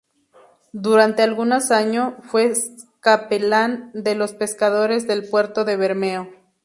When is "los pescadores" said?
4.15-5.05